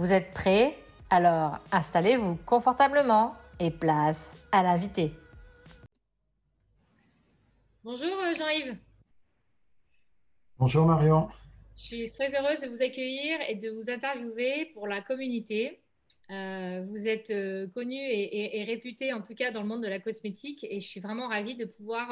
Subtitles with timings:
[0.00, 0.78] Vous êtes prêts?
[1.10, 5.12] Alors installez-vous confortablement et place à l'invité.
[7.84, 8.78] Bonjour euh, Jean-Yves.
[10.56, 11.28] Bonjour Marion.
[11.76, 15.82] Je suis très heureuse de vous accueillir et de vous interviewer pour la communauté.
[16.30, 20.00] Euh, vous êtes euh, connu et, réputé en tout cas dans le monde de la
[20.00, 22.08] cosmétique et je suis vraiment ravie de pouvoir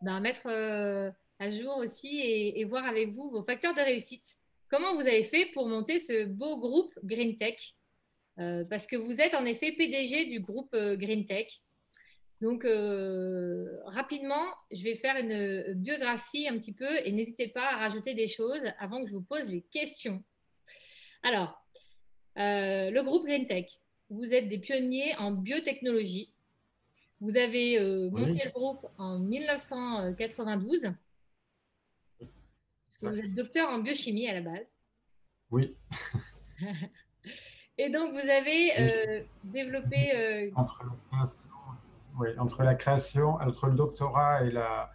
[0.00, 4.41] ben, mettre à jour aussi et, voir avec vous vos facteurs de réussite.
[4.72, 7.74] Comment vous avez fait pour monter ce beau groupe Green Tech
[8.38, 11.60] euh, Parce que vous êtes en effet PDG du groupe euh, Green Tech.
[12.40, 17.76] Donc, euh, rapidement, je vais faire une biographie un petit peu et n'hésitez pas à
[17.80, 20.24] rajouter des choses avant que je vous pose les questions.
[21.22, 21.62] Alors,
[22.36, 23.66] le groupe Green Tech,
[24.08, 26.32] vous êtes des pionniers en biotechnologie.
[27.20, 27.78] Vous avez
[28.10, 30.94] monté le groupe en 1992
[33.00, 34.72] parce que vous êtes docteur en biochimie à la base.
[35.50, 35.74] Oui.
[37.78, 40.14] Et donc, vous avez euh, développé.
[40.14, 40.84] Euh, entre,
[42.62, 44.92] la création, entre le doctorat et la,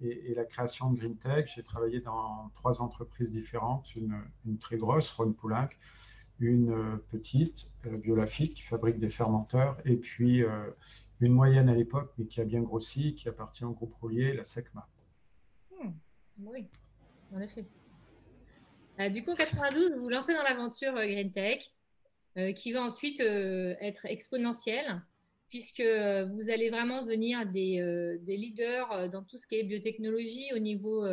[0.00, 4.24] et, la création de Green Tech, j'ai travaillé dans trois entreprises différentes une,
[4.58, 5.68] très grosse, Ron Poulenc,
[6.40, 10.42] une euh, petite, Biolafit, qui fabrique des fermenteurs, et puis
[11.20, 14.44] une moyenne à l'époque, mais qui a bien grossi, qui appartient au groupe roulier, la
[14.44, 14.88] SECMA.
[15.78, 15.90] Hmm,
[16.42, 16.70] oui
[17.34, 17.64] en effet.
[19.00, 21.70] Euh, du coup, en 92, vous vous lancez dans l'aventure euh, Green Tech,
[22.36, 25.02] euh, qui va ensuite être exponentielle,
[25.48, 31.06] puisque vous allez vraiment devenir des, leaders dans tout ce qui est biotechnologie au niveau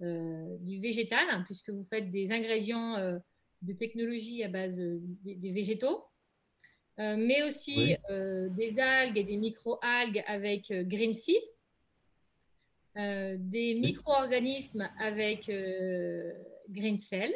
[0.00, 3.20] du végétal, hein, puisque vous faites des ingrédients
[3.62, 6.02] de technologie à base des, végétaux,
[6.98, 11.38] mais aussi des algues et des micro-algues avec Green Sea,
[12.98, 16.32] euh, des micro-organismes avec euh,
[16.68, 17.32] Green Cell.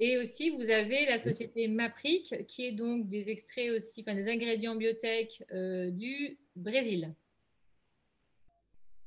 [0.00, 4.30] Et aussi, vous avez la société Mapric, qui est donc des extraits aussi, enfin des
[4.30, 7.12] ingrédients biotech euh, du Brésil.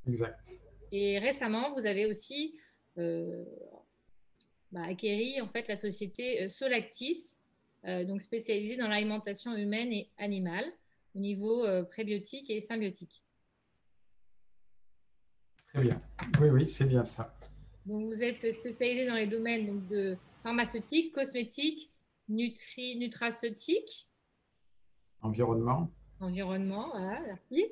[0.06, 0.38] Exact.
[0.92, 2.56] Et récemment, vous avez aussi
[2.96, 7.36] bah, acquéri en fait la société Solactis,
[7.84, 10.66] donc spécialisée dans l'alimentation humaine et animale
[11.14, 13.22] au niveau prébiotique et symbiotique.
[15.72, 16.02] Très bien.
[16.40, 17.32] Oui, oui, c'est bien ça.
[17.86, 21.92] Donc, vous êtes spécialisé dans les domaines donc, de pharmaceutique, cosmétique,
[22.28, 24.08] nutri, nutraceutique.
[25.22, 25.90] Environnement.
[26.20, 27.66] Environnement, voilà, merci.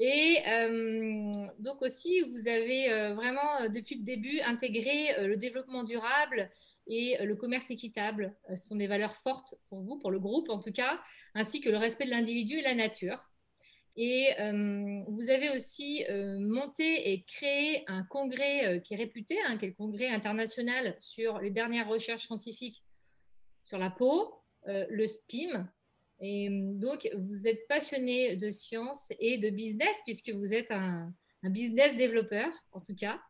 [0.00, 5.82] Et euh, donc aussi, vous avez euh, vraiment, euh, depuis le début, intégré le développement
[5.82, 6.50] durable
[6.86, 8.34] et le commerce équitable.
[8.50, 11.00] Ce sont des valeurs fortes pour vous, pour le groupe en tout cas,
[11.34, 13.20] ainsi que le respect de l'individu et la nature.
[14.00, 19.36] Et euh, vous avez aussi euh, monté et créé un congrès euh, qui est réputé,
[19.44, 22.84] hein, qui est le congrès international sur les dernières recherches scientifiques
[23.64, 24.34] sur la peau,
[24.66, 25.68] le SPIM.
[26.20, 31.94] Et donc, vous êtes passionné de science et de business, puisque vous êtes un, business
[31.96, 33.20] développeur, en tout cas.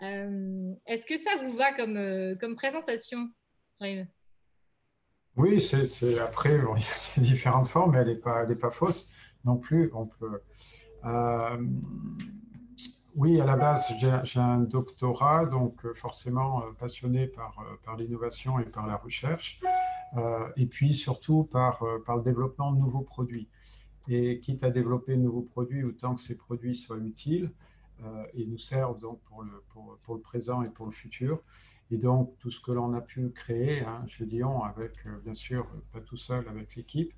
[0.00, 3.28] Est-ce que ça vous va comme, comme présentation,
[5.36, 6.54] Oui, c'est après,
[7.16, 9.08] il y a différentes formes, mais elle n'est pas, pas fausse
[9.46, 9.90] non plus.
[9.94, 10.42] On peut,
[11.06, 11.66] euh,
[13.14, 13.86] oui, à la base,
[14.24, 17.56] j'ai un doctorat, donc euh, forcément euh, passionné par,
[17.96, 19.60] l'innovation et par la recherche,
[20.56, 23.48] et puis surtout par, le développement de nouveaux produits.
[24.08, 27.50] Et quitte à développer de nouveaux produits, autant que ces produits soient utiles
[28.34, 31.42] et nous servent donc pour le, présent et pour le futur.
[31.90, 34.92] Et donc, tout ce que l'on a pu créer hein, chez Dion, avec,
[35.24, 37.12] bien sûr, pas tout seul, avec l'équipe,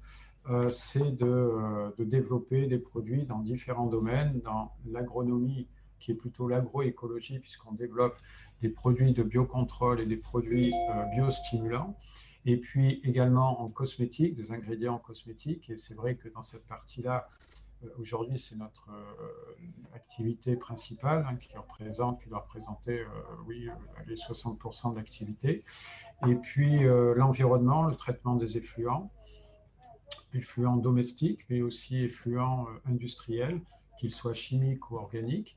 [0.50, 5.68] euh, c'est euh, de, développer des produits dans différents domaines, dans l'agronomie,
[5.98, 8.16] qui est plutôt l'agroécologie, puisqu'on développe
[8.62, 11.98] des produits de biocontrôle et des produits euh, biostimulants,
[12.46, 15.68] et puis également en cosmétique, des ingrédients cosmétiques.
[15.68, 17.28] Et c'est vrai que dans cette partie-là,
[17.98, 18.88] aujourd'hui, c'est notre
[19.94, 23.04] activité principale hein, qui, représente, qui doit représenter
[23.46, 23.68] oui,
[24.06, 25.64] les 60% de l'activité.
[26.26, 26.84] Et puis
[27.16, 29.12] l'environnement, le traitement des effluents
[30.34, 33.60] effluents domestiques, mais aussi effluents euh, industriels,
[33.98, 35.56] qu'ils soient chimiques ou organiques.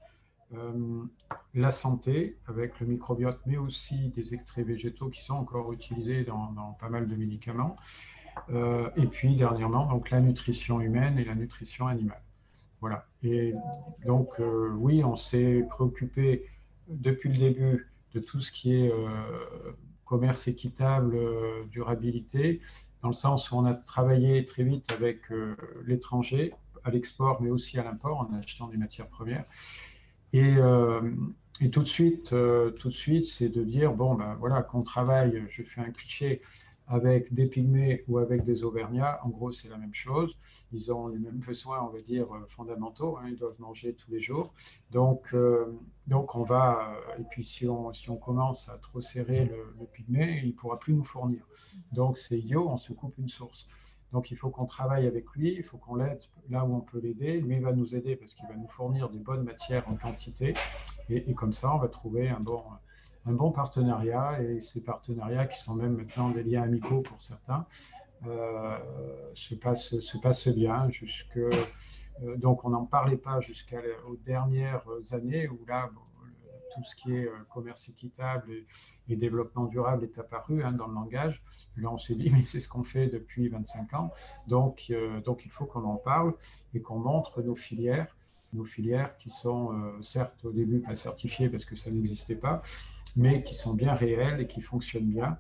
[1.53, 6.75] la santé avec le microbiote, mais aussi des extraits végétaux qui sont encore utilisés dans,
[6.79, 7.77] pas mal de médicaments.
[8.49, 12.23] et puis dernièrement, donc la nutrition humaine et la nutrition animale.
[12.81, 13.05] Voilà.
[13.23, 13.53] Et
[14.05, 14.41] donc,
[14.75, 16.47] oui, on s'est préoccupé
[16.89, 18.91] depuis le début de tout ce qui est
[20.03, 21.17] commerce équitable,
[21.69, 22.59] durabilité,
[23.01, 25.55] dans le sens où on a travaillé très vite avec euh,
[25.85, 26.53] l'étranger,
[26.83, 29.45] à l'export, mais aussi à l'import, en achetant des matières premières.
[30.33, 31.11] Et, euh,
[31.59, 34.83] et tout de suite, euh, tout de suite, c'est de dire bon ben voilà, qu'on
[34.83, 35.43] travaille.
[35.49, 36.41] Je fais un cliché
[36.91, 40.37] avec des pygmées ou avec des auvergnats, en gros, c'est la même chose.
[40.73, 43.17] Ils ont les mêmes besoins, on va dire, euh, fondamentaux.
[43.17, 43.29] Hein.
[43.29, 44.53] ils doivent manger tous les jours.
[44.91, 45.71] Donc, euh,
[46.07, 49.85] donc on va, euh, et puis si on, si on commence à trop serrer le,
[49.85, 51.47] pygmée, il ne pourra plus nous fournir.
[51.93, 53.69] Donc, c'est idiot, on se coupe une source.
[54.11, 56.99] Donc, il faut qu'on travaille avec lui, il faut qu'on l'aide là où on peut
[56.99, 57.39] l'aider.
[57.39, 60.53] Lui va nous aider parce qu'il va nous fournir des bonnes matières en quantité.
[61.09, 62.61] Et, et comme ça, on va trouver un bon
[63.25, 67.65] un bon partenariat et ces partenariats qui sont même maintenant des liens amicaux pour certains
[68.27, 68.77] euh,
[69.33, 71.51] se, passent, se passe bien jusque euh,
[72.37, 75.89] donc on n'en parlait pas jusqu'aux dernières années où là
[76.73, 78.51] tout ce qui est euh, commerce équitable
[79.09, 81.43] et, développement durable est apparu hein, dans le langage.
[81.75, 84.13] Là, on s'est dit, mais c'est ce qu'on fait depuis 25 ans.
[84.47, 84.89] Donc,
[85.25, 86.33] donc il faut qu'on en parle
[86.73, 88.15] et qu'on montre nos filières,
[88.53, 92.61] nos filières qui sont certes au début pas certifiées parce que ça n'existait pas,
[93.15, 95.37] mais qui sont bien réels et qui fonctionnent bien,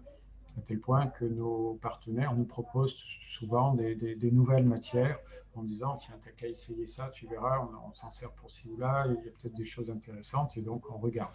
[0.57, 5.19] à tel point que nos partenaires nous proposent souvent des, nouvelles matières
[5.55, 8.77] en disant tiens, t'as qu'à essayer ça, tu verras, on, s'en sert pour ci ou
[8.77, 11.33] là, il y a peut-être des choses intéressantes et donc on regarde.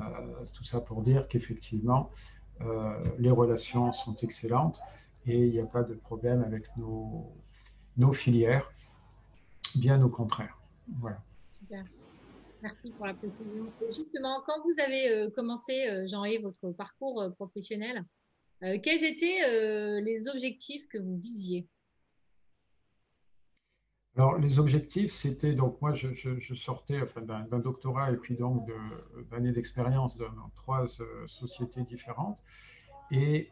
[0.00, 2.10] Euh, tout ça pour dire qu'effectivement,
[2.62, 4.80] euh, les relations sont excellentes
[5.26, 7.32] et il n'y a pas de problème avec nos,
[7.96, 8.70] nos filières,
[9.74, 10.58] bien au contraire.
[10.98, 11.22] Voilà.
[11.46, 11.84] Super.
[12.62, 13.72] Merci pour la précision.
[13.88, 18.04] justement, quand vous avez euh, commencé, euh, Jean-Yves, votre parcours euh, professionnel,
[18.84, 21.66] quels étaient les objectifs que vous visiez?
[24.16, 28.70] Alors, les objectifs, c'était donc moi, je, sortais d'un doctorat et puis donc
[29.32, 30.86] d'années d'expérience dans trois
[31.26, 32.38] sociétés différentes
[33.12, 33.50] et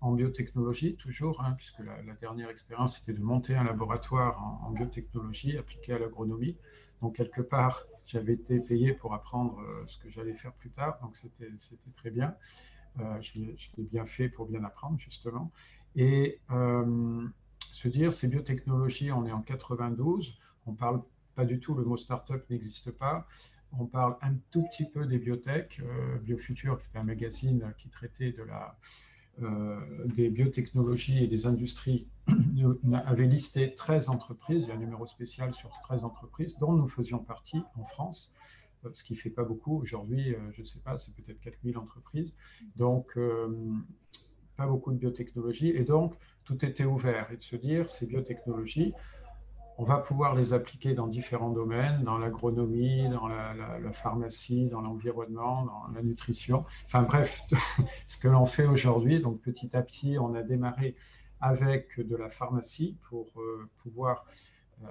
[0.00, 5.56] en biotechnologie toujours, hein, puisque la, dernière expérience était de monter un laboratoire en biotechnologie
[5.56, 6.56] appliqué à l'agronomie.
[7.00, 10.98] Donc, quelque part, j'avais été payé pour apprendre euh, ce que j'allais faire plus tard,
[11.02, 11.50] donc c'était
[11.96, 12.34] très bien.
[13.00, 15.50] Euh, je l'ai bien fait pour bien apprendre, justement.
[15.96, 17.26] Et euh,
[17.72, 21.02] se dire, ces biotechnologies, on est en 92, on parle
[21.34, 23.26] pas du tout, le mot start-up n'existe pas.
[23.72, 25.80] On parle un tout petit peu des biotech.
[26.22, 28.78] Biofuture, qui était un magazine qui traitait de la,
[30.06, 32.06] des biotechnologies et des industries
[33.06, 36.88] avait listé 13 entreprises, il y a un numéro spécial sur 13 entreprises, dont nous
[36.88, 38.34] faisions partie en France,
[38.84, 39.80] euh, ce qui ne fait pas beaucoup.
[39.80, 42.34] Aujourd'hui, euh, je ne sais pas, c'est peut-être 4000 entreprises.
[42.76, 43.48] Donc, euh,
[44.56, 45.68] pas beaucoup de biotechnologie.
[45.68, 46.14] Et donc,
[46.44, 47.30] tout était ouvert.
[47.32, 48.94] Et de se dire, ces biotechnologies,
[49.78, 55.66] on va pouvoir les appliquer dans différents domaines, dans l'agronomie, dans la, pharmacie, dans l'environnement,
[55.66, 56.64] dans la nutrition.
[56.86, 57.42] Enfin bref,
[58.06, 59.20] ce que l'on fait aujourd'hui.
[59.20, 60.96] Donc petit à petit, on a démarré
[61.40, 64.24] avec de la pharmacie pour euh, pouvoir
[64.82, 64.86] euh,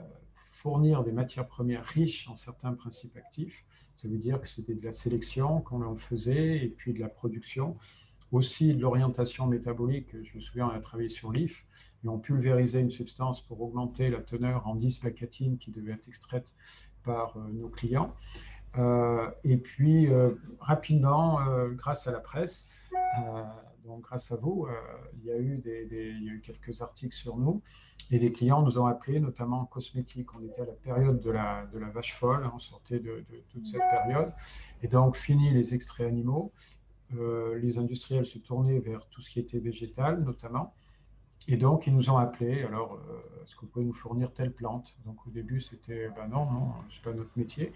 [0.46, 3.66] fournir des matières premières riches en certains principes actifs.
[3.96, 7.10] Ça veut dire que c'était de la sélection qu'on en faisait et puis de la
[7.10, 7.78] production.
[8.32, 11.66] Aussi de l'orientation métabolique, je me souviens, on a travaillé sur l'IF
[12.04, 16.08] et on pulvérisait une substance pour augmenter la teneur en 10 placatine qui devait être
[16.08, 16.54] extraite
[17.04, 18.14] par euh, nos clients.
[19.46, 20.10] et puis,
[20.60, 21.40] rapidement,
[21.78, 22.68] grâce à la presse,
[23.86, 24.74] donc, grâce à vous, euh,
[25.20, 27.62] il, y a eu quelques articles sur nous
[28.12, 30.34] et des clients nous ont appelés, notamment en cosmétique.
[30.36, 33.68] On était à la période de la, de vache folle, hein, on sortait de, toute
[33.68, 34.32] cette période.
[34.82, 36.52] Et donc, fini les extraits animaux,
[37.14, 40.74] euh, les industriels se tournaient vers tout ce qui était végétal, notamment.
[41.48, 42.64] Et donc, ils nous ont appelés.
[42.64, 44.96] Alors, euh, est-ce que vous pouvez nous fournir telle plante?
[45.06, 47.72] Donc, au début, c'était ben non, non, c'est pas notre métier.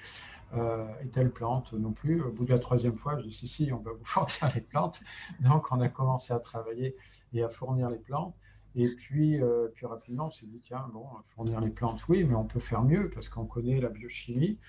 [0.55, 2.21] Euh, et telle plante non plus.
[2.23, 4.61] Au bout de la troisième fois, je dis si, si, on va vous fournir les
[4.61, 5.01] plantes.
[5.41, 6.95] Donc, on a commencé à travailler
[7.33, 8.35] et à fournir les plantes.
[8.75, 9.39] Et puis,
[9.73, 11.03] puis rapidement, on s'est dit tiens, bon,
[11.35, 14.59] fournir les plantes, oui, mais on peut faire mieux parce qu'on connaît la biochimie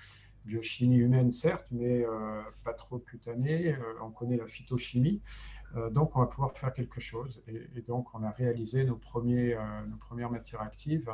[0.45, 2.03] biochimie humaine, certes, mais
[2.63, 3.75] pas trop cutanée.
[4.01, 5.21] on connaît la phytochimie.
[5.75, 7.41] Euh, donc, on va pouvoir faire quelque chose.
[7.47, 11.13] Et, donc, on a réalisé nos, premiers, euh, nos premières matières actives.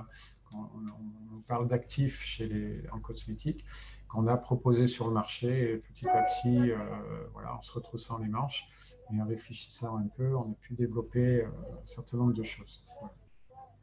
[0.53, 3.63] On, parle d'actifs chez les, en cosmétique
[4.10, 5.72] qu'on a proposé sur le marché.
[5.72, 6.77] Et petit à petit, euh,
[7.34, 8.67] voilà, en se retroussant les manches
[9.13, 12.84] et en réfléchissant un peu, on a pu développer un certain nombre de choses.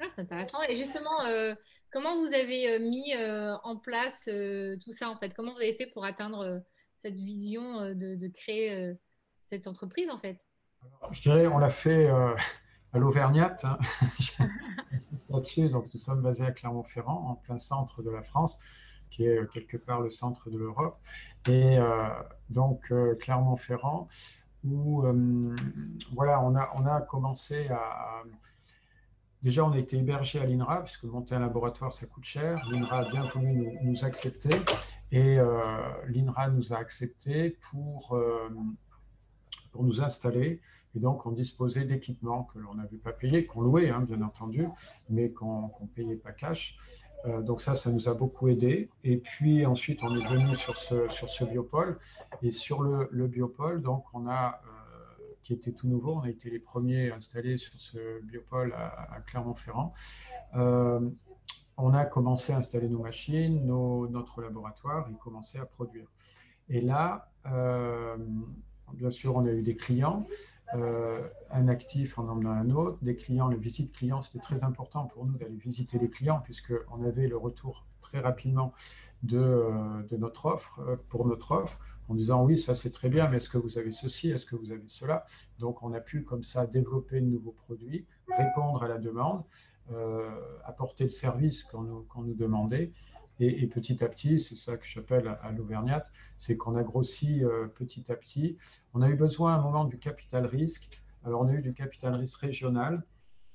[0.01, 0.59] Ah, c'est intéressant.
[0.69, 1.25] Et justement,
[1.95, 3.15] Comment vous avez mis
[3.63, 4.29] en place
[4.83, 5.33] tout ça en fait?
[5.33, 6.61] Comment vous avez fait pour atteindre
[7.03, 8.95] cette vision de, créer
[9.41, 10.45] cette entreprise en fait?
[11.13, 13.57] Je dirais, on l'a fait à l'Auvergnat.
[13.63, 13.79] Hein.
[15.29, 18.59] donc nous sommes basés à Clermont-Ferrand, en plein centre de la France,
[19.13, 20.99] qui est quelque part le centre de l'Europe.
[21.49, 21.79] Et
[22.51, 24.09] donc Clermont-Ferrand,
[24.65, 25.55] où euh,
[26.13, 28.23] voilà, on a, on a commencé à,
[29.45, 32.67] Déjà, on a été hébergé à l'INRA, puisque monter un laboratoire, ça coûte cher.
[32.71, 34.49] L'INRA a bien voulu nous, accepter.
[35.13, 35.47] Et euh,
[36.09, 38.49] l'INRA nous a acceptés pour, euh,
[39.71, 40.63] pour nous installer.
[40.97, 44.67] Et donc, on disposait d'équipements que l'on n'avait pas payés, qu'on louait, hein, bien entendu,
[45.11, 46.79] mais qu'on ne payait pas cash.
[47.27, 48.89] Euh, donc ça, ça nous a beaucoup aidé.
[49.03, 51.99] Et puis ensuite, on est venu sur ce, sur ce biopôle.
[52.41, 54.63] Et sur le, le biopôle, donc on a,
[55.45, 59.95] qui était tout nouveau, on a été les premiers installés sur ce biopôle à, Clermont-Ferrand.
[60.57, 61.09] Euh,
[61.77, 66.07] on a commencé à installer nos machines, notre laboratoire et commencer à produire.
[66.69, 67.31] Et là,
[68.95, 70.27] bien sûr, on a eu des clients.
[70.75, 71.21] Euh,
[71.51, 75.25] un actif en emmenant un autre, des clients, les visites clients, c'était très important pour
[75.25, 78.73] nous d'aller visiter les clients puisqu'on avait le retour très rapidement
[79.23, 83.29] de, euh, notre offre, euh, pour notre offre, en disant oui, ça c'est très bien,
[83.29, 85.25] mais est-ce que vous avez ceci, est-ce que vous avez cela?
[85.59, 89.45] Donc on a pu comme ça développer de nouveaux produits, répondre à la demande,
[90.65, 92.93] apporter le service qu'on nous, demandait.
[93.41, 96.05] Et, petit à petit, c'est ça que j'appelle à, l'Auvergnat,
[96.39, 98.57] c'est qu'on a grossi euh, petit à petit.
[98.93, 100.89] On a eu besoin à un moment du capital risque.
[101.25, 103.03] Alors, on a eu du capital risque régional.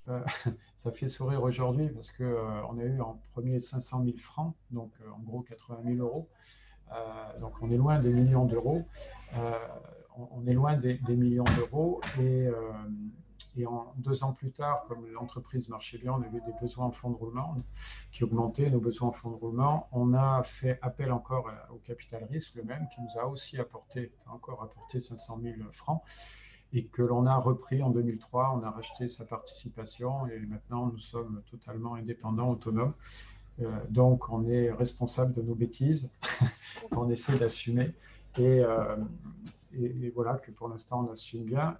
[0.10, 0.20] Euh,
[0.78, 4.54] ça fait sourire aujourd'hui parce qu'on euh, on a eu en premier 500 000 francs,
[4.72, 6.30] donc en gros 80 000 euros.
[7.40, 8.86] Donc, on est loin des millions d'euros.
[10.18, 12.02] On, est loin des, millions d'euros.
[12.20, 12.50] Et
[13.56, 16.92] et en, deux ans plus tard, comme l'entreprise marchait bien, on avait des besoins en
[16.92, 17.56] fonds de roulement
[18.12, 19.90] qui augmentaient, nos besoins en fonds de roulement.
[19.92, 24.14] On a fait appel encore au capital risque, le même, qui nous a aussi apporté,
[24.28, 26.02] encore apporté 500 000 francs
[26.72, 28.56] et que l'on a repris en 2003.
[28.56, 32.94] On a racheté sa participation et maintenant nous sommes totalement indépendants, autonomes.
[33.62, 36.12] Euh, donc on est responsable de nos bêtises
[36.92, 37.94] qu'on essaie d'assumer
[38.38, 38.96] et, euh,
[39.74, 41.78] et, voilà que pour l'instant on assume bien.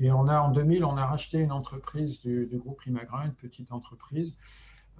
[0.00, 3.72] Et on a, en 2000, on a racheté une entreprise du, groupe Limagrin, une petite
[3.72, 4.36] entreprise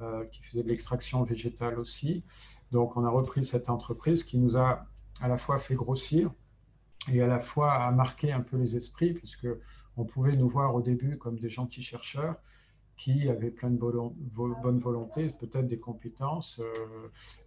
[0.01, 2.25] euh, qui faisait de l'extraction végétale aussi.
[2.73, 4.87] Donc, on a repris cette entreprise qui nous a
[5.21, 6.33] à la fois fait grossir
[7.13, 9.47] et à la fois a marqué un peu les esprits, puisque
[9.97, 12.35] on pouvait nous voir au début comme des gentils chercheurs,
[12.99, 16.73] qui avaient plein de bonne volonté, peut-être des compétences euh,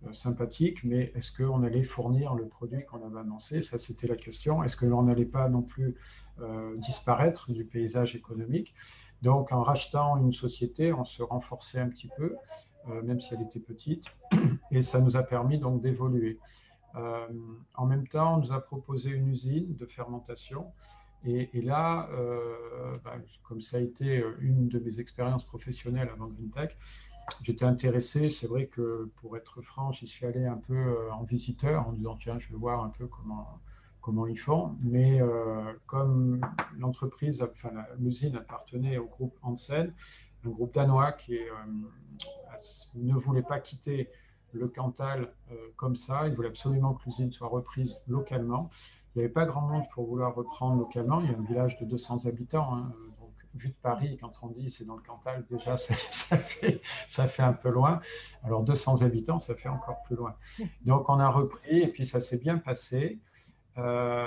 [0.08, 3.62] euh, sympathiques, mais est-ce qu'on allait fournir le produit qu'on avait annoncé?
[3.62, 4.63] Ça, c'était la question.
[4.63, 5.96] Est-ce que l'on n'allait pas non plus
[6.39, 8.74] euh, disparaître du paysage économique?
[9.22, 12.36] Donc, en rachetant une société, on se renforçait un petit peu,
[13.03, 14.05] même si elle était petite,
[14.72, 16.39] et ça nous a permis donc d'évoluer.
[16.96, 20.72] en même temps, on nous a proposé une usine de fermentation
[21.24, 26.28] et, là, euh, bah, comme ça a été euh, une de mes expériences professionnelles avant
[26.28, 26.75] GreenTech,
[27.44, 28.32] j'étais intéressé.
[28.32, 31.94] C'est vrai que pour être franc, j'y suis allé un peu euh, en visiteur en
[31.94, 33.60] disant tiens, je vais voir un peu comment,
[34.01, 34.75] comment ils font.
[34.82, 35.22] Mais
[35.86, 36.42] comme
[36.80, 39.94] l'entreprise, enfin l'usine appartenait au groupe Hansen,
[40.44, 41.38] un groupe danois qui
[42.96, 44.10] ne voulait pas quitter
[44.54, 45.32] le Cantal
[45.75, 48.72] comme ça, il voulait absolument que l'usine soit reprise localement.
[49.13, 51.20] Il n'y avait pas grand monde pour vouloir reprendre localement.
[51.22, 52.75] Il y a un village de 200 habitants.
[52.75, 52.94] Hein.
[53.53, 55.75] Vu de Paris, quand on dit c'est dans le Cantal, déjà,
[56.10, 58.00] ça, fait, un peu loin.
[58.44, 60.38] Alors, 200 habitants, ça fait encore plus loin.
[60.86, 63.20] Donc, on a repris et puis ça s'est bien passé.
[63.77, 64.25] Euh,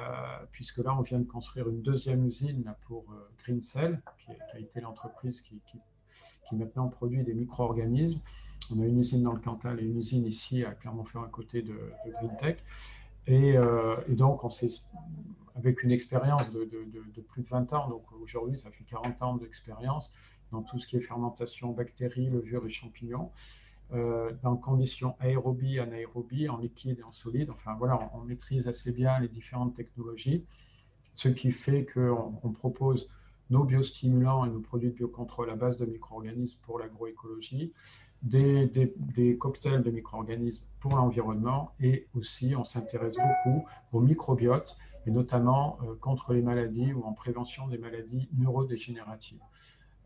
[0.53, 4.81] puisque là, on vient de construire une deuxième usine pour euh, Greencell, qui, a été
[4.81, 8.21] l'entreprise qui, qui, maintenant produit des micro-organismes.
[8.75, 11.63] On a une usine dans le Cantal et une usine ici à Clermont-Ferrand à côté
[11.63, 12.63] de, de GreenTech.
[13.29, 14.51] Euh, et, donc, on
[15.57, 16.65] avec une expérience de,
[17.29, 20.13] plus de 20 ans, donc aujourd'hui, ça fait 40 ans d'expérience
[20.53, 23.31] dans tout ce qui est fermentation, bactéries, levures et champignons,
[23.93, 27.51] euh, dans conditions aérobie, anaérobie, en liquide et en solide.
[27.51, 30.45] Enfin, voilà, on, maîtrise assez bien les différentes technologies,
[31.13, 33.09] ce qui fait qu'on on propose
[33.51, 37.73] nos biostimulants et nos produits de biocontrôle à base de micro-organismes pour l'agroécologie,
[38.25, 44.77] des, cocktails de micro-organismes pour l'environnement et aussi on s'intéresse beaucoup au microbiote
[45.07, 49.41] et notamment euh, contre les maladies ou en prévention des maladies neurodégénératives.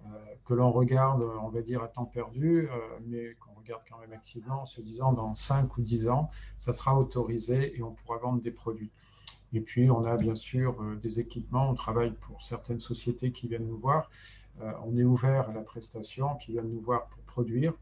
[0.07, 0.09] Euh,
[0.45, 4.13] que l'on regarde, on va dire, à temps perdu, euh, mais qu'on regarde quand même
[4.13, 8.19] activement en se disant dans 5 ou 10 ans, ça sera autorisé et on pourra
[8.19, 8.91] vendre des produits.
[9.53, 13.67] Et puis, on a bien sûr des équipements, on travaille pour certaines sociétés qui viennent
[13.67, 14.11] nous voir,
[14.85, 17.73] on est ouvert à la prestation, qui viennent nous voir pour produire,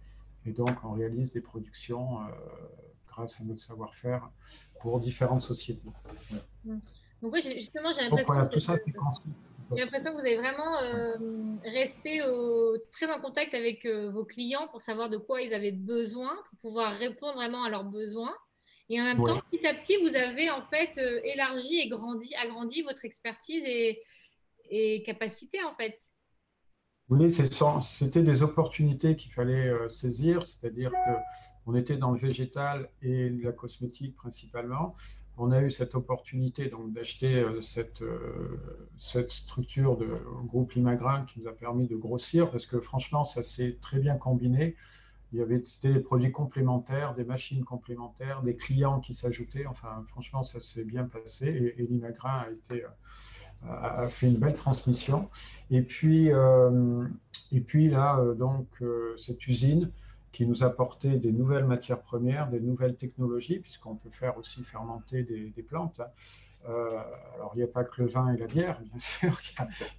[0.47, 2.21] Et donc, on réalise des productions
[3.09, 4.31] grâce à notre savoir-faire
[4.81, 5.89] pour différentes sociétés.
[7.23, 8.35] Donc oui, justement, j'ai l'impression
[10.13, 11.17] que, vous avez vraiment euh,
[11.65, 12.21] resté
[12.93, 16.59] très en contact avec euh, vos clients pour savoir de quoi ils avaient besoin, pour
[16.71, 18.35] pouvoir répondre vraiment à leurs besoins.
[18.89, 22.33] Et en même temps, petit à petit, vous avez en fait euh, élargi et grandi,
[22.37, 24.01] agrandi votre expertise et,
[24.71, 25.97] et capacité en fait.
[27.09, 30.91] Oui, c'était des opportunités qu'il fallait saisir, c'est-à-dire
[31.65, 34.97] qu'on était dans le végétal et la cosmétique principalement
[35.39, 38.59] on a eu cette opportunité d'acheter euh, cette, euh,
[38.97, 43.43] cette structure de groupe Limagrin qui nous a permis de grossir parce que franchement, ça
[43.43, 44.77] s'est très bien combiné.
[45.33, 49.67] Il y avait des produits complémentaires, des machines complémentaires, des clients qui s'ajoutaient.
[49.67, 52.85] Enfin, franchement, ça s'est bien passé et, et Limagrin a été
[53.69, 55.29] euh, a fait une belle transmission.
[55.71, 56.29] Et puis,
[57.53, 58.69] et puis là, donc,
[59.17, 59.91] cette usine
[60.37, 65.23] qui nous apportait des nouvelles matières premières, des nouvelles technologies, puisqu'on peut faire aussi fermenter
[65.23, 65.99] des, plantes.
[66.01, 66.11] Hein.
[66.69, 66.91] Euh,
[67.37, 69.39] alors, il n'y a pas que le vin et la bière, bien sûr,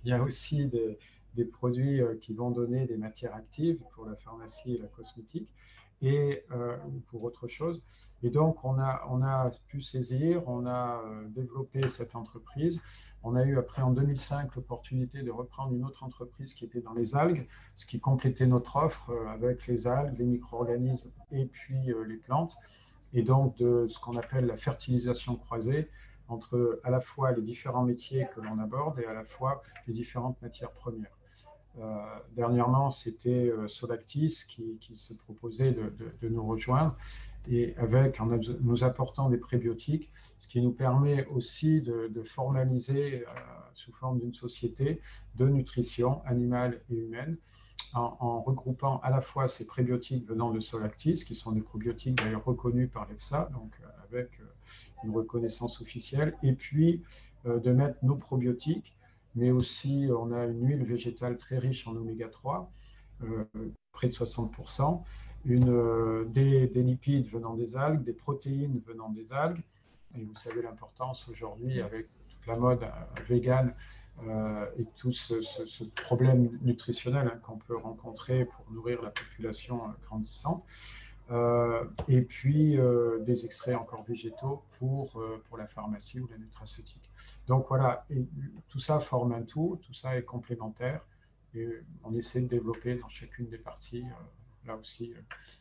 [0.04, 4.16] il y a, aussi des, produits euh, qui vont donner des matières actives pour la
[4.16, 5.50] pharmacie et la cosmétique
[6.02, 6.78] et euh,
[7.08, 7.82] pour autre chose.
[8.24, 12.82] Et donc, on a, on a pu saisir, on a euh, développé cette entreprise.
[13.24, 16.94] On a eu après en 2005 l'opportunité de reprendre une autre entreprise qui était dans
[16.94, 21.94] les algues, ce qui complétait notre offre euh, avec les algues, les micro-organismes et puis
[22.08, 22.56] les plantes.
[23.14, 25.90] Et donc, de ce qu'on appelle la fertilisation croisée
[26.28, 29.94] entre à la fois les différents métiers que l'on aborde et à la fois les
[29.94, 31.17] différentes matières premières.
[31.80, 36.96] Euh, dernièrement, c'était euh, Solactis qui, se proposait de, nous rejoindre
[37.50, 43.26] et avec, en nous apportant des prébiotiques, ce qui nous permet aussi de, formaliser euh,
[43.74, 45.02] sous forme d'une société
[45.36, 47.38] de nutrition animale et humaine,
[47.94, 52.44] en, regroupant à la fois ces prébiotiques venant de Solactis, qui sont des probiotiques d'ailleurs
[52.44, 53.72] reconnus par l'EFSA, donc
[54.10, 54.30] avec
[55.04, 57.04] une reconnaissance officielle, et puis
[57.46, 58.97] de mettre nos probiotiques
[59.38, 62.72] mais aussi on a une huile végétale très riche en oméga 3,
[63.24, 63.46] euh,
[63.92, 65.04] près de 60%,
[65.46, 69.62] une, euh, des, lipides venant des algues, des protéines venant des algues,
[70.18, 73.74] et vous savez l'importance aujourd'hui avec toute la mode euh, végane
[74.80, 75.36] et tout ce,
[76.02, 80.66] problème nutritionnel hein, qu'on peut rencontrer pour nourrir la population grandissante.
[81.30, 86.38] Euh, et puis euh, des extraits encore végétaux pour, euh, pour la pharmacie ou la
[86.38, 87.12] nutraceutique.
[87.48, 88.06] Donc voilà,
[88.70, 91.06] tout ça forme un tout, tout ça est complémentaire
[91.54, 91.68] et
[92.04, 94.06] on essaie de développer dans chacune des parties,
[94.66, 95.14] là aussi,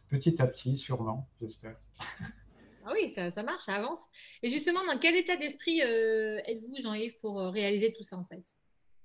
[0.08, 1.76] petit à petit, sûrement, j'espère.
[2.88, 4.06] Ah oui, ça, marche, ça avance.
[4.44, 8.44] Et justement, dans quel état d'esprit êtes-vous, Jean-Yves, pour réaliser tout ça en fait,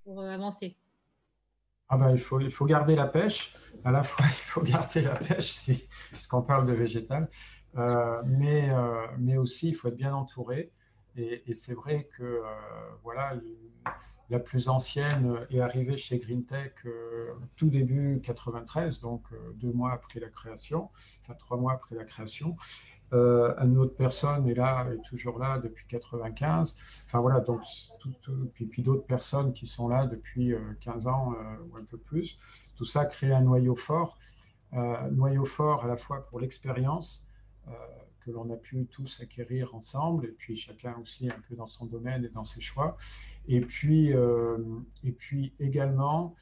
[0.04, 0.78] pour avancer?
[1.92, 3.54] Ah ben, il, faut, il faut garder la pêche.
[3.84, 5.70] À la fois, il faut garder la pêche,
[6.12, 7.30] puisqu'on parle de végétal,
[7.78, 10.72] euh, mais, euh, mais aussi, il faut être bien entouré.
[11.18, 12.44] Et, c'est vrai que euh,
[13.04, 13.34] voilà,
[14.30, 16.88] la plus ancienne est arrivée chez GreenTech
[17.58, 19.24] tout début 93, donc
[19.56, 20.90] deux mois après la création,
[21.22, 22.56] enfin trois mois après la création.
[23.14, 26.76] Euh, une autre personne est là, est toujours là depuis 95.
[27.06, 27.62] Enfin voilà, donc
[28.54, 31.98] puis, puis d'autres personnes qui sont là depuis 15 euh, ans euh, ou un peu
[31.98, 32.40] plus.
[32.78, 34.18] Tout ça crée un noyau fort,
[34.72, 37.28] un noyau fort à la fois pour l'expérience
[38.22, 41.86] que l'on a pu tous acquérir ensemble, et puis chacun aussi un peu dans son
[41.86, 42.96] domaine et dans ses choix.
[43.48, 44.12] Et puis,
[45.04, 46.36] et puis également,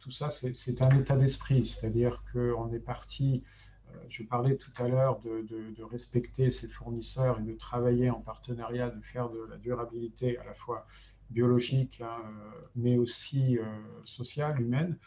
[0.00, 3.75] tout ça, c'est un état d'esprit, c'est-à-dire qu'on est parti euh,
[4.08, 9.00] je parlais tout à l'heure de, respecter ses fournisseurs et de travailler en partenariat, de
[9.00, 10.86] faire de la durabilité à la fois
[11.30, 13.64] biologique, hein, euh, mais aussi euh,
[14.04, 14.98] sociale, humaine.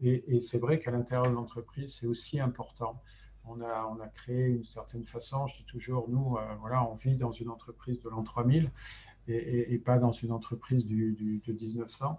[0.00, 3.02] Et, c'est vrai qu'à l'intérieur de l'entreprise, c'est aussi important.
[3.46, 7.48] On a, créé une certaine façon, je dis toujours, nous, voilà, on vit dans une
[7.48, 8.70] entreprise de l'an 3000
[9.28, 12.18] et, pas dans une entreprise du, de 1900.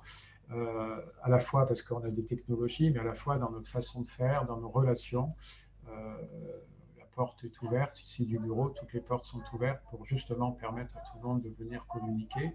[0.49, 4.01] à la fois parce qu'on a des technologies, mais à la fois dans notre façon
[4.01, 8.99] de faire, dans nos relations, euh, la porte est ouverte ici du bureau, toutes les
[8.99, 12.53] portes sont ouvertes pour justement permettre à tout le monde de venir communiquer.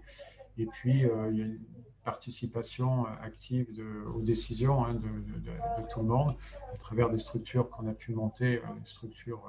[0.57, 1.59] Et puis, euh, il y a une
[2.03, 3.67] participation active
[4.13, 6.35] aux décisions hein, de, tout le monde
[6.73, 9.43] à travers des structures qu'on a pu monter, euh, des structures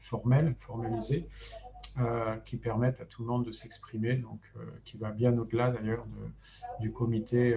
[0.00, 1.28] formelles, formalisées,
[2.44, 4.40] qui permettent à tout le monde de s'exprimer, donc
[4.84, 6.04] qui va bien au-delà d'ailleurs
[6.78, 7.56] du comité,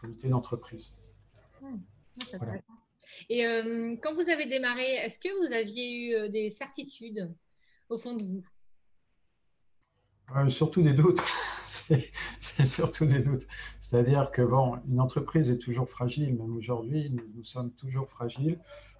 [0.00, 0.92] comité d'entreprise.
[1.60, 1.78] Mmh.
[3.28, 7.32] Et euh, quand vous avez démarré, est-ce que vous aviez eu euh, des certitudes
[7.88, 8.44] au fond de vous?
[10.36, 11.20] Euh, Surtout des doutes.
[11.66, 13.46] c'est surtout des doutes.
[13.80, 18.58] C'est-à-dire que bon, une entreprise est toujours fragile, même aujourd'hui, nous, sommes toujours fragiles.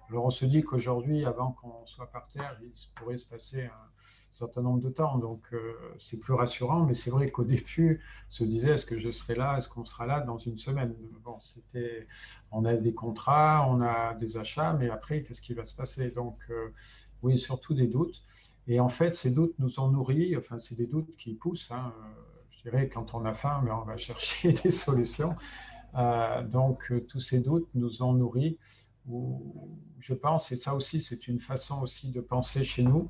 [0.09, 3.89] Alors on se dit qu'aujourd'hui, avant qu'on soit par terre, il pourrait se passer un
[4.37, 8.43] certain nombre de temps, donc euh, c'est plus rassurant, mais c'est vrai qu'au début, se
[8.43, 10.95] disait, est-ce que je serai là, est-ce qu'on sera là dans une semaine?
[11.23, 12.07] Bon, c'était,
[12.51, 16.11] on a des contrats, on a des achats, mais après, qu'est-ce qui va se passer?
[16.11, 16.69] Donc euh,
[17.23, 18.23] oui, surtout des doutes.
[18.67, 21.71] Et en fait, ces doutes nous ont nourris, enfin, c'est des doutes qui poussent.
[21.71, 21.93] Hein,
[22.51, 25.35] je dirais, quand on a faim, mais on va chercher des solutions.
[26.45, 28.57] donc, tous ces doutes nous ont nourris
[29.99, 33.09] je pense, et ça aussi, c'est une façon aussi de penser chez nous.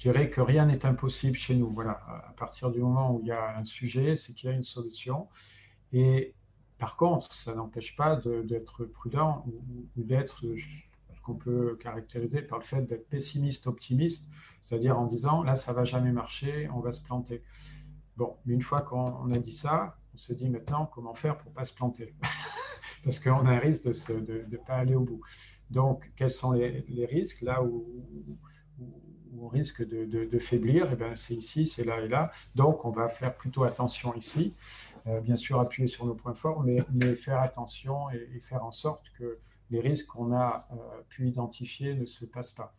[0.00, 1.68] Je dirais que rien n'est impossible chez nous.
[1.68, 4.56] Voilà, à partir du moment où il y a un sujet, c'est qu'il y a
[4.56, 5.28] une solution.
[5.92, 6.34] Et
[6.78, 12.64] par contre, ça n'empêche pas d'être prudent ou, d'être ce qu'on peut caractériser par le
[12.64, 14.26] fait d'être pessimiste, optimiste,
[14.62, 17.42] c'est-à-dire en disant là, ça va jamais marcher, on va se planter.
[18.16, 21.52] Bon, mais une fois qu'on a dit ça, on se dit maintenant comment faire pour
[21.52, 22.14] pas se planter.
[23.04, 25.20] parce qu'on a un risque de ne pas aller au bout.
[25.68, 27.84] Donc, quels sont les, risques Là où,
[29.38, 32.32] on risque de, faiblir, eh ben, c'est ici, c'est là et là.
[32.54, 34.54] Donc, on va faire plutôt attention ici.
[35.06, 36.80] Euh, bien sûr, appuyer sur nos points forts, mais,
[37.16, 39.38] faire attention et, faire en sorte que
[39.70, 42.74] les risques qu'on a euh, pu identifier ne se passent pas.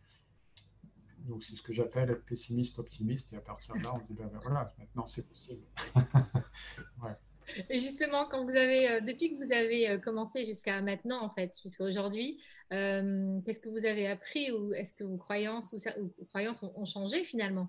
[1.20, 3.32] Donc, c'est ce que j'appelle être pessimiste, optimiste.
[3.32, 5.62] Et à partir de là, on dit, ben, ben voilà, maintenant c'est possible.
[7.70, 11.28] Et justement, quand vous avez, euh, depuis que vous avez euh, commencé jusqu'à maintenant, en
[11.28, 12.40] fait, jusqu'à aujourd'hui,
[12.72, 17.24] euh, qu'est-ce que vous avez appris ou est-ce que vos croyances, ou, croyances ont, changé
[17.24, 17.68] finalement?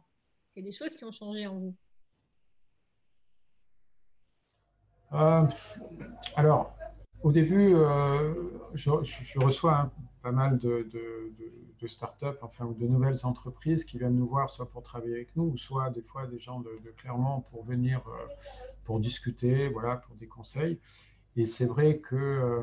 [0.56, 1.76] A des choses qui ont changé en vous.
[6.36, 6.76] Alors,
[7.24, 7.76] au début,
[8.74, 9.92] je, reçois
[10.24, 14.70] pas mal de, de, start-up, enfin, ou de nouvelles entreprises qui viennent nous voir, soit
[14.70, 18.02] pour travailler avec nous, ou soit des fois des gens de, Clermont pour venir
[18.86, 20.80] pour discuter, voilà, pour des conseils.
[21.36, 22.62] Et c'est vrai que euh,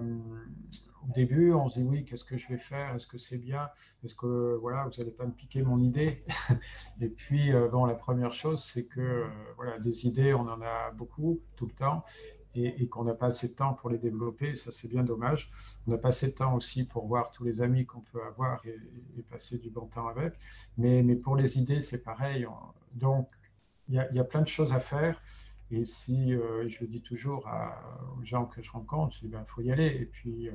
[1.09, 2.95] au début, on se dit oui, qu'est-ce que je vais faire?
[2.95, 3.69] Est-ce que c'est bien?
[4.05, 6.25] Est-ce que voilà, vous n'allez pas me piquer mon idée?
[7.01, 10.61] Et puis, euh, bon, la première chose, c'est que euh, voilà, des idées, on en
[10.63, 12.05] a beaucoup tout le temps.
[12.57, 15.53] Et, qu'on n'a pas assez de temps pour les développer, ça c'est bien dommage.
[15.87, 18.61] On n'a pas assez de temps aussi pour voir tous les amis qu'on peut avoir
[18.67, 20.35] et, passer du bon temps avec.
[20.77, 22.47] Mais, mais pour les idées, c'est pareil.
[22.95, 23.29] Donc,
[23.89, 25.23] il y, y, a plein de choses à faire.
[25.71, 27.49] Et si, euh, je dis toujours
[28.19, 29.87] aux gens que je rencontre, il ben, faut y aller.
[29.87, 30.53] Et puis, euh,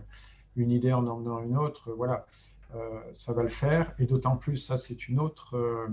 [0.56, 2.26] une idée en emmenant une autre, voilà,
[2.76, 3.94] euh, ça va le faire.
[4.00, 5.88] Et d'autant plus, ça, c'est une autre,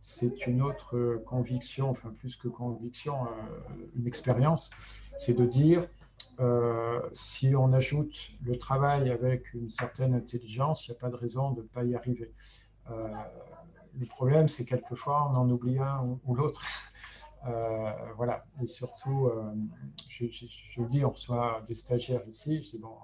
[0.00, 3.16] c'est une autre conviction, enfin, plus que conviction,
[3.96, 4.70] une expérience,
[5.18, 5.86] c'est de dire,
[7.12, 11.52] si on ajoute le travail avec une certaine intelligence, il n'y a pas de raison
[11.52, 12.32] de ne pas y arriver.
[12.88, 16.62] le problème, c'est quelquefois, on en oublie un ou l'autre.
[17.46, 19.52] Euh, voilà, et surtout, euh,
[20.08, 22.96] je, je, dis, on reçoit des stagiaires ici, je dis, bon,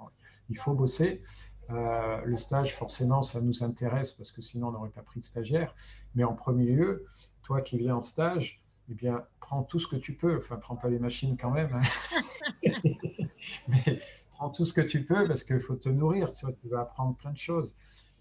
[0.48, 1.22] il faut bosser.
[1.70, 5.24] Euh, le stage, forcément, ça nous intéresse parce que sinon, on n'aurait pas pris de
[5.24, 5.74] stagiaire.
[6.14, 7.06] Mais en premier lieu,
[7.42, 10.38] toi qui viens en stage, eh bien, prends tout ce que tu peux.
[10.38, 11.72] Enfin, prends pas les machines quand même.
[11.74, 12.70] Hein.
[13.68, 14.00] Mais
[14.32, 16.34] prends tout ce que tu peux parce qu'il faut te nourrir.
[16.34, 17.74] Tu, vas apprendre plein de choses.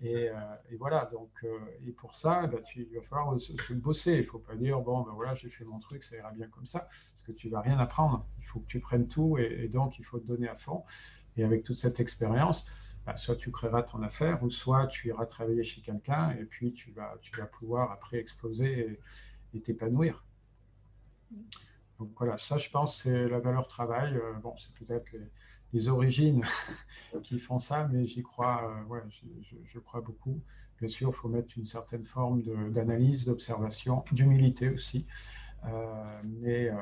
[0.03, 4.13] Euh, et, voilà, donc, euh, et pour ça, bah, il va falloir se, bosser.
[4.13, 6.47] Il ne faut pas dire, bon, ben voilà, j'ai fait mon truc, ça ira bien
[6.47, 8.25] comme ça, parce que tu ne vas rien apprendre.
[8.39, 10.83] Il faut que tu prennes tout, et, donc il faut te donner à fond.
[11.37, 12.65] Et avec toute cette expérience,
[13.05, 16.73] bah, soit tu créeras ton affaire, ou soit tu iras travailler chez quelqu'un, et puis
[16.73, 18.99] tu vas pouvoir après exploser
[19.53, 20.23] et t'épanouir.
[22.01, 24.15] Donc voilà, ça je pense c'est la valeur travail.
[24.15, 25.05] Euh, bon, c'est peut-être
[25.71, 26.43] les, origines
[27.23, 29.01] qui font ça, mais j'y crois, euh, ouais,
[29.63, 30.41] je, crois beaucoup.
[30.79, 32.41] Bien sûr, il faut mettre une certaine forme
[32.71, 35.05] d'analyse, d'observation, d'humilité aussi.
[35.65, 36.75] Euh, mais euh,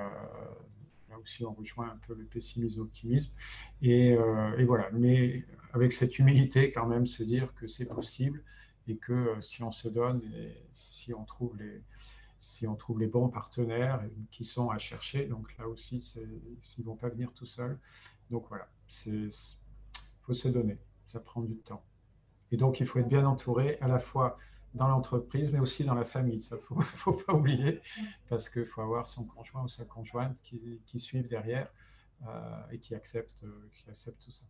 [1.09, 3.33] là aussi, on rejoint un peu le pessimisme, l'optimisme.
[3.81, 4.11] Et,
[4.57, 8.41] et, voilà, mais avec cette humilité, quand même, se dire que c'est possible
[8.87, 11.83] et que si on se donne et si on trouve les,
[12.39, 16.85] si on trouve les bons partenaires qui sont à chercher, donc là aussi, ils ne
[16.85, 17.77] vont pas venir tout seuls.
[18.29, 18.69] Donc voilà,
[19.05, 19.31] il
[20.21, 21.83] faut se donner, ça prend du temps.
[22.51, 24.37] Et donc, il faut être bien entouré à la fois
[24.73, 26.41] dans l'entreprise, mais aussi dans la famille.
[26.41, 27.81] Ça, ne faut, pas oublier,
[28.27, 31.71] parce qu'il faut avoir son conjoint ou sa conjointe qui, qui suivent derrière
[32.27, 34.45] euh, et qui acceptent, qui acceptent tout ça.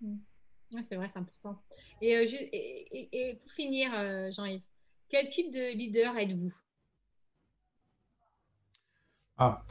[0.00, 0.82] Mmh.
[0.82, 1.60] c'est vrai, c'est important.
[2.00, 4.62] Et, euh, et, pour finir, euh, Jean-Yves,
[5.08, 6.54] quel type de leader êtes-vous?
[9.38, 9.62] Ah,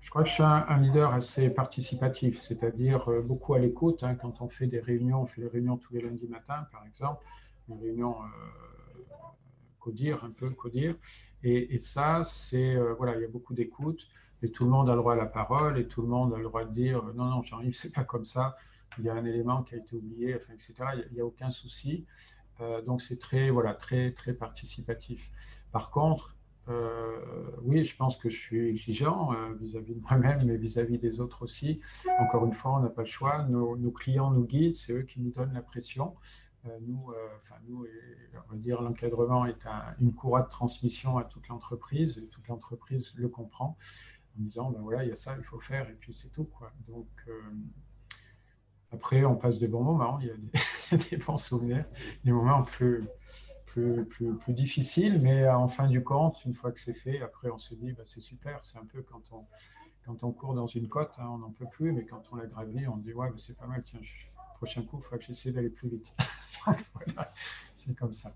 [0.00, 4.02] je crois que je suis un, leader assez participatif, c'est-à-dire euh, beaucoup à l'écoute.
[4.02, 6.84] Hein, quand on fait des réunions, on fait des réunions tous les lundis matins, par
[6.86, 7.24] exemple,
[7.68, 9.02] une réunion euh,
[9.78, 10.96] codir, un peu codir.
[11.42, 14.08] Et, et ça, c'est, euh, voilà, il y a beaucoup d'écoute,
[14.42, 16.38] et tout le monde a le droit à la parole, et tout le monde a
[16.38, 18.56] le droit de dire non, non, Jean-Yves, c'est pas comme ça.
[18.98, 20.74] il y a un élément qui a été oublié, etc.
[21.08, 22.06] Il n'y a, aucun souci.
[22.60, 25.30] Euh, donc c'est très, voilà, très, très participatif.
[25.72, 26.36] Par contre,
[26.68, 31.20] euh, oui, je pense que je suis exigeant euh, vis-à-vis de moi-même, mais vis-à-vis des
[31.20, 31.80] autres aussi.
[32.18, 33.44] Encore une fois, on n'a pas le choix.
[33.44, 36.14] Nos, clients nous guident, c'est eux qui nous donnent la pression.
[36.82, 37.86] nous, enfin, nous
[38.48, 39.66] on va dire, l'encadrement est
[40.00, 43.76] une courroie de transmission à toute l'entreprise, et toute l'entreprise le comprend
[44.38, 46.48] en disant, ben voilà, il y a ça, il faut faire, et puis c'est tout.
[46.86, 47.08] Donc,
[48.92, 51.84] après, on passe des bons moments, il y a des, bons souvenirs,
[52.24, 53.04] des moments plus,
[53.70, 57.50] plus, plus, plus, difficiles, mais en fin du compte, une fois que c'est fait, après
[57.50, 59.46] on se dit, bah, c'est super, c'est un peu quand on,
[60.04, 62.46] quand on court dans une côte, hein, on n'en peut plus, mais quand on l'a
[62.46, 64.00] gravi, on dit, ouais, bah, c'est pas mal, tiens,
[64.56, 66.12] prochain coup, il faut que j'essaie d'aller plus vite.
[67.76, 68.34] c'est comme ça.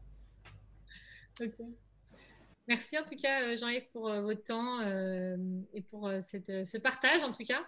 [2.69, 5.37] Merci en tout cas, euh, Jean-Yves, pour euh, votre temps euh,
[5.75, 7.63] et pour cette, ce partage en tout cas.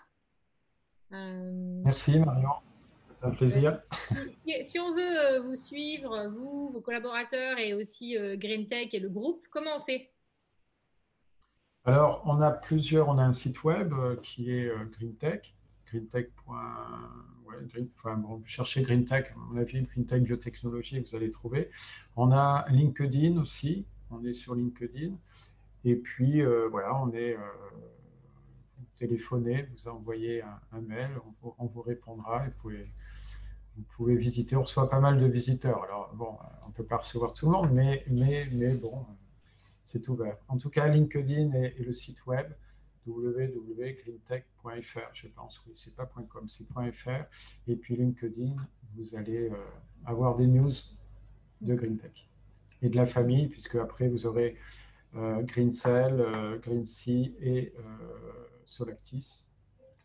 [1.10, 2.54] Merci Marion
[3.22, 3.80] un plaisir.
[4.62, 9.00] Si, on veut euh, vous suivre, vous, vos collaborateurs et aussi euh, Green Tech et
[9.00, 10.10] le groupe, comment on fait?
[11.84, 15.54] Alors, on a plusieurs, on a un site web euh, qui est GreenTech,
[15.86, 16.30] greentech.
[17.98, 21.70] enfin, bon, vous cherchez GreenTech, à mon avis, GreenTech biotechnologie, vous allez trouver.
[22.16, 25.14] On a LinkedIn aussi, on est sur LinkedIn.
[25.84, 27.36] Et puis, voilà, on est
[28.76, 31.10] vous téléphonez, vous envoyez un, mail,
[31.42, 32.90] on, on, vous répondra et vous pouvez
[33.76, 34.56] vous pouvez visiter.
[34.56, 35.82] On reçoit pas mal de visiteurs.
[35.84, 39.04] Alors, bon, on ne peut pas recevoir tout le monde, mais, mais, mais bon,
[39.84, 40.36] c'est ouvert.
[40.48, 42.52] En tout cas, LinkedIn et, le site web
[43.06, 45.62] www.greentech.fr, je pense.
[45.66, 47.24] Oui, c'est pas .com, c'est .fr.
[47.68, 48.56] Et puis LinkedIn,
[48.96, 49.56] vous allez euh,
[50.04, 50.72] avoir des news
[51.60, 52.28] de GreenTech
[52.82, 54.56] et de la famille, puisque après, vous aurez
[55.14, 57.82] euh, GreenCell, euh, GreenSea et euh,
[58.64, 59.44] Solactis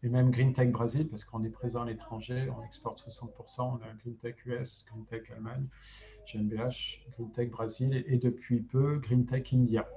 [0.04, 3.76] et même Green Tech Brésil, parce qu'on est présent à l'étranger, on exporte 60%, on
[3.76, 5.68] a Green Tech US, Green Tech Allemagne,
[6.26, 9.88] GmbH, Green Tech Brésil et, depuis peu Green Tech India.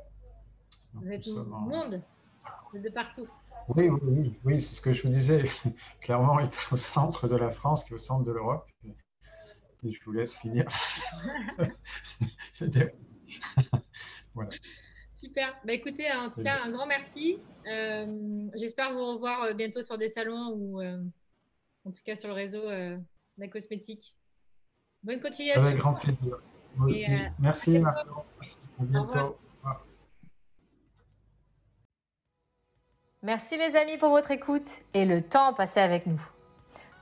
[0.93, 2.03] vous êtes au monde,
[2.75, 3.29] de partout.
[3.69, 5.45] Oui, oui, oui, oui c'est ce que je vous disais.
[6.01, 8.69] Clairement, on est au centre de la France, qui est au centre de l'Europe.
[9.85, 10.69] Et je vous laisse finir.
[14.35, 14.51] voilà.
[15.24, 15.56] Super.
[15.64, 17.38] Bah, écoutez, en tout cas, un grand merci.
[17.66, 21.02] Euh, j'espère vous revoir euh, bientôt sur des salons ou euh,
[21.87, 22.98] en tout cas sur le réseau de
[23.38, 24.14] la cosmétique.
[25.02, 25.64] Bonne continuation.
[25.64, 27.32] Avec grand plaisir.
[27.38, 28.24] merci, Marco.
[28.78, 29.38] À bientôt.
[33.22, 36.20] Merci les amis pour votre écoute et le temps passé avec nous.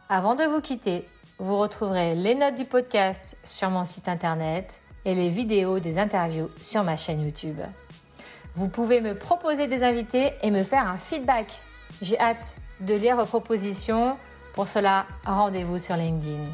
[0.08, 1.08] Avant de vous quitter,
[1.38, 6.50] vous retrouverez les notes du podcast sur mon site internet et les vidéos des interviews
[6.61, 7.58] sur ma chaîne YouTube.
[8.55, 11.62] Vous pouvez me proposer des invités et me faire un feedback.
[12.03, 14.19] J'ai hâte de lire vos propositions.
[14.53, 16.45] Pour cela, rendez-vous sur LinkedIn.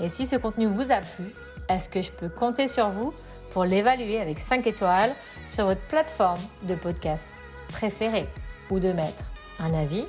[0.00, 1.32] Et si ce contenu vous a plu,
[1.68, 3.14] est-ce que je peux compter sur vous
[3.52, 5.14] pour l'évaluer avec 5 étoiles
[5.46, 8.26] sur votre plateforme de podcast préférée
[8.70, 9.24] ou de mettre
[9.60, 10.04] un avis,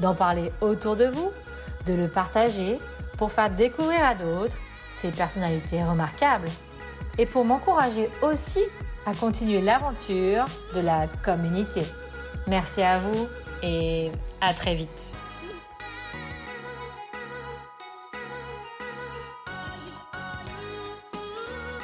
[0.00, 1.30] d'en parler autour de vous,
[1.86, 2.78] de le partager
[3.16, 4.56] pour faire découvrir à d'autres
[4.90, 6.48] ces personnalités remarquables
[7.18, 8.60] et pour m'encourager aussi
[9.06, 11.82] à continuer l'aventure de la communauté.
[12.46, 13.28] Merci à vous
[13.62, 14.10] et
[14.40, 15.01] à très vite.